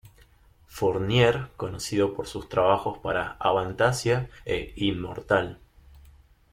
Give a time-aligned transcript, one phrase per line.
[0.65, 5.59] Fournier, conocido por sus trabajos para Avantasia e Immortal.